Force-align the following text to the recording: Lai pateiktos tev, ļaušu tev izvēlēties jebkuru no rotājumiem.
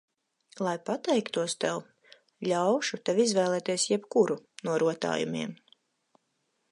Lai 0.67 0.71
pateiktos 0.87 1.53
tev, 1.65 1.77
ļaušu 2.51 2.99
tev 3.09 3.21
izvēlēties 3.25 3.87
jebkuru 3.93 4.41
no 4.69 4.79
rotājumiem. 4.85 5.55